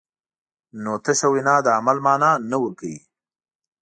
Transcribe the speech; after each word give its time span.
نو 0.81 0.91
تشه 1.03 1.27
وینا 1.33 1.55
د 1.63 1.67
عمل 1.77 1.97
مانا 2.05 2.31
نه 2.49 2.57
ورکوي. 2.63 2.97